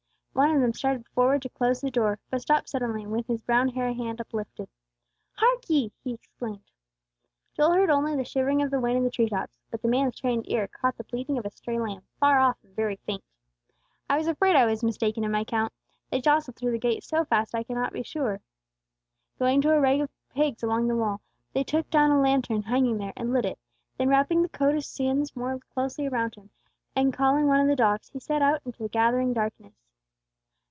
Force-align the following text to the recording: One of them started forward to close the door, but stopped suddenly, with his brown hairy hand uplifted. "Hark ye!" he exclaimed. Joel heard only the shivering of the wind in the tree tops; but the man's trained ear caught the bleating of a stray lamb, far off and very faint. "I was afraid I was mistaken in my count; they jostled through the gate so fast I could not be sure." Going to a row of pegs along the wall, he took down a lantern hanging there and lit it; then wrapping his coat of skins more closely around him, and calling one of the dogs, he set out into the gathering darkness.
One 0.33 0.55
of 0.55 0.61
them 0.61 0.73
started 0.73 1.05
forward 1.09 1.41
to 1.41 1.49
close 1.49 1.81
the 1.81 1.91
door, 1.91 2.17
but 2.29 2.41
stopped 2.41 2.69
suddenly, 2.69 3.05
with 3.05 3.27
his 3.27 3.41
brown 3.41 3.67
hairy 3.67 3.93
hand 3.93 4.19
uplifted. 4.21 4.69
"Hark 5.33 5.69
ye!" 5.69 5.91
he 6.03 6.13
exclaimed. 6.13 6.71
Joel 7.53 7.73
heard 7.73 7.89
only 7.89 8.15
the 8.15 8.23
shivering 8.23 8.61
of 8.61 8.71
the 8.71 8.79
wind 8.79 8.97
in 8.97 9.03
the 9.03 9.11
tree 9.11 9.27
tops; 9.27 9.59
but 9.69 9.81
the 9.81 9.89
man's 9.89 10.15
trained 10.17 10.49
ear 10.49 10.67
caught 10.69 10.97
the 10.97 11.03
bleating 11.03 11.37
of 11.37 11.45
a 11.45 11.51
stray 11.51 11.77
lamb, 11.79 12.03
far 12.17 12.39
off 12.39 12.57
and 12.63 12.73
very 12.75 12.95
faint. 13.05 13.23
"I 14.09 14.17
was 14.17 14.25
afraid 14.25 14.55
I 14.55 14.65
was 14.65 14.83
mistaken 14.85 15.25
in 15.25 15.31
my 15.31 15.43
count; 15.43 15.73
they 16.09 16.21
jostled 16.21 16.55
through 16.55 16.71
the 16.71 16.79
gate 16.79 17.03
so 17.03 17.25
fast 17.25 17.53
I 17.53 17.63
could 17.63 17.75
not 17.75 17.93
be 17.93 18.01
sure." 18.01 18.39
Going 19.37 19.59
to 19.61 19.73
a 19.73 19.81
row 19.81 19.99
of 20.03 20.09
pegs 20.33 20.63
along 20.63 20.87
the 20.87 20.95
wall, 20.95 21.19
he 21.53 21.65
took 21.65 21.89
down 21.89 22.09
a 22.09 22.21
lantern 22.21 22.63
hanging 22.63 22.97
there 22.97 23.13
and 23.17 23.33
lit 23.33 23.45
it; 23.45 23.59
then 23.97 24.07
wrapping 24.07 24.41
his 24.43 24.51
coat 24.51 24.75
of 24.75 24.85
skins 24.85 25.35
more 25.35 25.59
closely 25.73 26.07
around 26.07 26.35
him, 26.35 26.49
and 26.95 27.13
calling 27.13 27.47
one 27.47 27.59
of 27.59 27.67
the 27.67 27.75
dogs, 27.75 28.07
he 28.09 28.19
set 28.19 28.41
out 28.41 28.61
into 28.65 28.81
the 28.81 28.89
gathering 28.89 29.33
darkness. 29.33 29.75